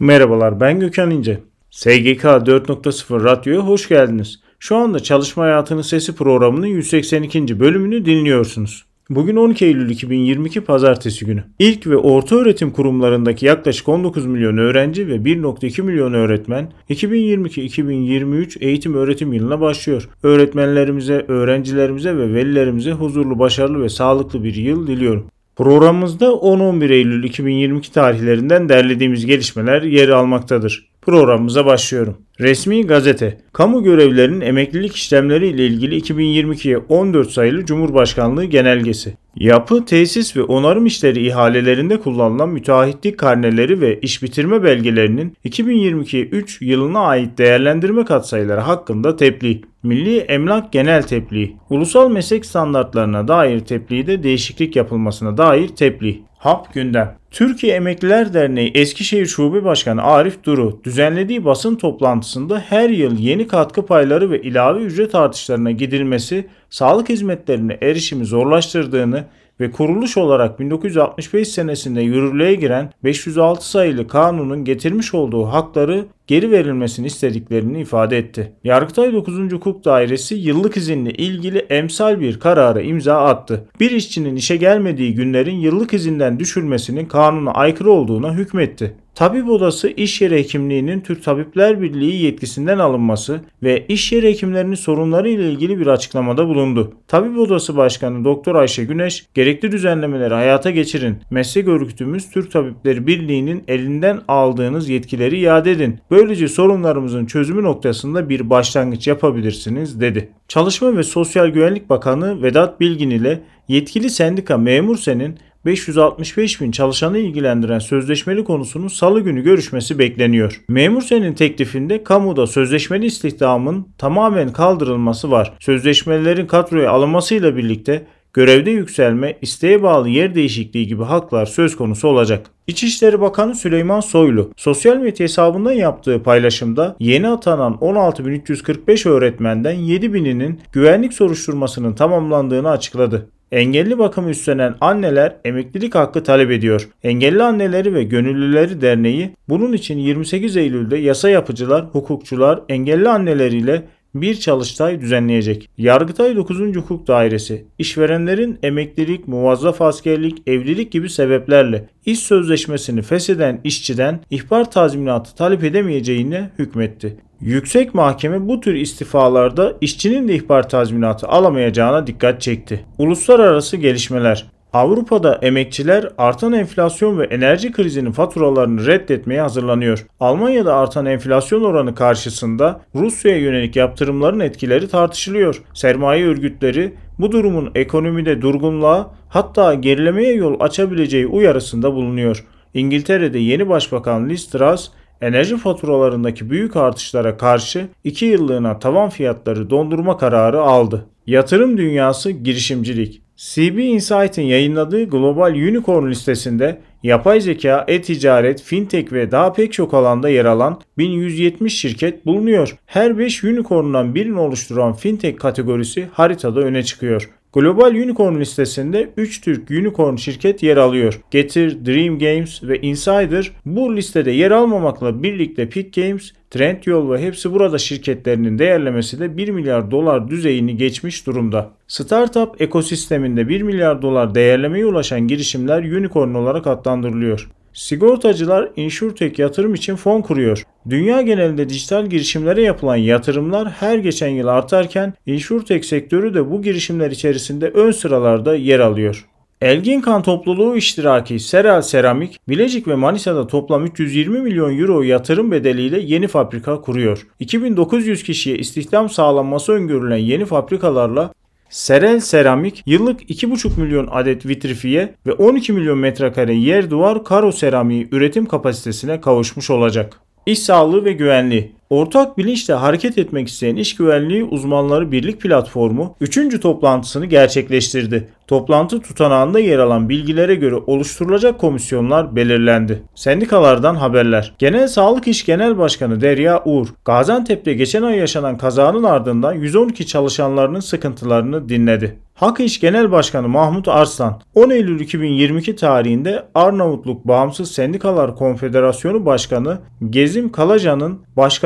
[0.00, 1.40] Merhabalar ben Gökhan İnce.
[1.70, 4.40] SGK 4.0 Radyo'ya hoş geldiniz.
[4.58, 7.60] Şu anda Çalışma Hayatının Sesi programının 182.
[7.60, 8.84] bölümünü dinliyorsunuz.
[9.10, 11.44] Bugün 12 Eylül 2022 Pazartesi günü.
[11.58, 18.94] İlk ve orta öğretim kurumlarındaki yaklaşık 19 milyon öğrenci ve 1.2 milyon öğretmen 2022-2023 eğitim
[18.94, 20.08] öğretim yılına başlıyor.
[20.22, 25.26] Öğretmenlerimize, öğrencilerimize ve velilerimize huzurlu, başarılı ve sağlıklı bir yıl diliyorum.
[25.56, 30.88] Programımızda 10-11 Eylül 2022 tarihlerinden derlediğimiz gelişmeler yer almaktadır.
[31.06, 32.16] Programımıza başlıyorum.
[32.40, 33.38] Resmi gazete.
[33.52, 39.16] Kamu görevlilerinin emeklilik işlemleri ile ilgili 2022'ye 14 sayılı Cumhurbaşkanlığı genelgesi.
[39.36, 46.62] Yapı, tesis ve onarım işleri ihalelerinde kullanılan müteahhitlik karneleri ve iş bitirme belgelerinin 2022 3
[46.62, 49.62] yılına ait değerlendirme katsayıları hakkında tebliğ.
[49.82, 51.52] Milli Emlak Genel Tebliğ.
[51.70, 56.22] Ulusal meslek standartlarına dair tebliğde değişiklik yapılmasına dair tebliğ.
[56.44, 57.14] HAP gündem.
[57.30, 63.86] Türkiye Emekliler Derneği Eskişehir Şube Başkanı Arif Duru düzenlediği basın toplantısında her yıl yeni katkı
[63.86, 69.24] payları ve ilave ücret artışlarına gidilmesi sağlık hizmetlerine erişimi zorlaştırdığını
[69.60, 77.06] ve kuruluş olarak 1965 senesinde yürürlüğe giren 506 sayılı kanunun getirmiş olduğu hakları geri verilmesini
[77.06, 78.52] istediklerini ifade etti.
[78.64, 79.52] Yargıtay 9.
[79.52, 83.68] Hukuk Dairesi yıllık izinle ilgili emsal bir karara imza attı.
[83.80, 88.96] Bir işçinin işe gelmediği günlerin yıllık izinden düşülmesinin kanuna aykırı olduğuna hükmetti.
[89.14, 95.28] Tabip Odası İş Yeri Hekimliği'nin Türk Tabipler Birliği yetkisinden alınması ve iş yeri hekimlerinin sorunları
[95.28, 96.92] ile ilgili bir açıklamada bulundu.
[97.08, 101.16] Tabip Odası Başkanı Doktor Ayşe Güneş, gerekli düzenlemeleri hayata geçirin.
[101.30, 105.98] Meslek örgütümüz Türk Tabipleri Birliği'nin elinden aldığınız yetkileri iade edin.
[106.10, 110.28] Böylece sorunlarımızın çözümü noktasında bir başlangıç yapabilirsiniz dedi.
[110.48, 117.78] Çalışma ve Sosyal Güvenlik Bakanı Vedat Bilgin ile yetkili sendika Memursen'in 565 bin çalışanı ilgilendiren
[117.78, 120.60] sözleşmeli konusunun salı günü görüşmesi bekleniyor.
[120.68, 125.52] Memursen'in teklifinde kamuda sözleşmeli istihdamın tamamen kaldırılması var.
[125.60, 132.46] Sözleşmelerin kadroya alınmasıyla birlikte görevde yükselme, isteğe bağlı yer değişikliği gibi haklar söz konusu olacak.
[132.66, 141.12] İçişleri Bakanı Süleyman Soylu sosyal medya hesabından yaptığı paylaşımda yeni atanan 16.345 öğretmenden 7.000'inin güvenlik
[141.12, 143.28] soruşturmasının tamamlandığını açıkladı.
[143.54, 146.88] Engelli bakımı üstlenen anneler emeklilik hakkı talep ediyor.
[147.02, 153.82] Engelli Anneleri ve Gönüllüleri Derneği bunun için 28 Eylül'de yasa yapıcılar, hukukçular, engelli anneleriyle
[154.14, 155.70] bir çalıştay düzenleyecek.
[155.78, 156.76] Yargıtay 9.
[156.76, 165.36] Hukuk Dairesi, işverenlerin emeklilik, muvazzaf askerlik, evlilik gibi sebeplerle iş sözleşmesini fesheden işçiden ihbar tazminatı
[165.36, 167.16] talep edemeyeceğine hükmetti.
[167.44, 172.84] Yüksek Mahkeme bu tür istifalarda işçinin de ihbar tazminatı alamayacağına dikkat çekti.
[172.98, 180.06] Uluslararası gelişmeler Avrupa'da emekçiler artan enflasyon ve enerji krizinin faturalarını reddetmeye hazırlanıyor.
[180.20, 185.62] Almanya'da artan enflasyon oranı karşısında Rusya'ya yönelik yaptırımların etkileri tartışılıyor.
[185.74, 192.44] Sermaye örgütleri bu durumun ekonomide durgunluğa hatta gerilemeye yol açabileceği uyarısında bulunuyor.
[192.74, 194.90] İngiltere'de yeni başbakan Liz Truss
[195.24, 201.06] enerji faturalarındaki büyük artışlara karşı 2 yıllığına tavan fiyatları dondurma kararı aldı.
[201.26, 203.22] Yatırım dünyası girişimcilik.
[203.36, 210.28] CB Insight'in yayınladığı Global Unicorn listesinde yapay zeka, e-ticaret, fintech ve daha pek çok alanda
[210.28, 212.76] yer alan 1170 şirket bulunuyor.
[212.86, 217.30] Her 5 unicorn'dan birini oluşturan fintech kategorisi haritada öne çıkıyor.
[217.54, 221.20] Global Unicorn listesinde 3 Türk unicorn şirket yer alıyor.
[221.30, 227.52] Getir, Dream Games ve Insider bu listede yer almamakla birlikte Peak Games, Trendyol ve hepsi
[227.52, 231.70] burada şirketlerinin değerlemesi de 1 milyar dolar düzeyini geçmiş durumda.
[231.88, 237.50] Startup ekosisteminde 1 milyar dolar değerlemeye ulaşan girişimler unicorn olarak adlandırılıyor.
[237.74, 240.66] Sigortacılar InsurTech yatırım için fon kuruyor.
[240.90, 247.10] Dünya genelinde dijital girişimlere yapılan yatırımlar her geçen yıl artarken InsurTech sektörü de bu girişimler
[247.10, 249.26] içerisinde ön sıralarda yer alıyor.
[249.60, 256.00] Elgin Kan topluluğu iştiraki Serel Seramik, Bilecik ve Manisa'da toplam 320 milyon euro yatırım bedeliyle
[256.00, 257.26] yeni fabrika kuruyor.
[257.40, 261.32] 2900 kişiye istihdam sağlanması öngörülen yeni fabrikalarla
[261.74, 268.08] Serel Seramik yıllık 2,5 milyon adet vitrifiye ve 12 milyon metrekare yer duvar karo seramiği
[268.12, 270.20] üretim kapasitesine kavuşmuş olacak.
[270.46, 271.72] İş sağlığı ve güvenliği.
[271.90, 276.60] Ortak bilinçle hareket etmek isteyen iş güvenliği uzmanları birlik platformu 3.
[276.60, 278.28] toplantısını gerçekleştirdi.
[278.46, 283.02] Toplantı tutanağında yer alan bilgilere göre oluşturulacak komisyonlar belirlendi.
[283.14, 284.54] Sendikalardan haberler.
[284.58, 290.80] Genel Sağlık İş Genel Başkanı Derya Uğur, Gaziantep'te geçen ay yaşanan kazanın ardından 112 çalışanlarının
[290.80, 292.18] sıkıntılarını dinledi.
[292.34, 299.78] Hak İş Genel Başkanı Mahmut Arslan, 10 Eylül 2022 tarihinde Arnavutluk Bağımsız Sendikalar Konfederasyonu Başkanı
[300.10, 301.20] Gezim Kalacan'ın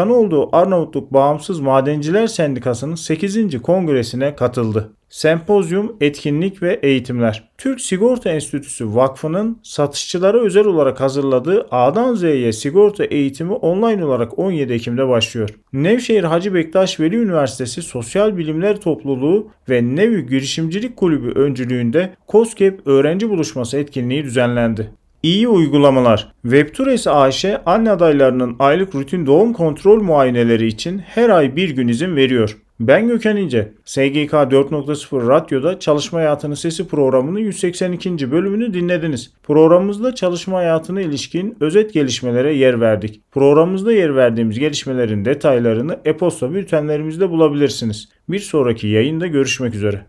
[0.09, 3.63] başkanı Arnavutluk Bağımsız Madenciler Sendikası'nın 8.
[3.63, 4.93] kongresine katıldı.
[5.09, 7.49] Sempozyum, etkinlik ve eğitimler.
[7.59, 14.73] Türk Sigorta Enstitüsü Vakfı'nın satışçılara özel olarak hazırladığı A'dan Z'ye sigorta eğitimi online olarak 17
[14.73, 15.51] Ekim'de başlıyor.
[15.73, 23.31] Nevşehir Hacı Bektaş Veli Üniversitesi Sosyal Bilimler Topluluğu ve Nevi Girişimcilik Kulübü öncülüğünde COSGAP öğrenci
[23.31, 24.91] buluşması etkinliği düzenlendi.
[25.23, 26.33] İyi uygulamalar.
[26.43, 32.17] Webtures AŞ anne adaylarının aylık rutin doğum kontrol muayeneleri için her ay bir gün izin
[32.17, 32.57] veriyor.
[32.81, 33.73] Ben Gökhan İnce.
[33.85, 38.31] SGK 4.0 Radyo'da Çalışma Hayatının Sesi programının 182.
[38.31, 39.33] bölümünü dinlediniz.
[39.43, 43.21] Programımızda çalışma hayatına ilişkin özet gelişmelere yer verdik.
[43.33, 48.09] Programımızda yer verdiğimiz gelişmelerin detaylarını e-posta bültenlerimizde bulabilirsiniz.
[48.29, 50.07] Bir sonraki yayında görüşmek üzere.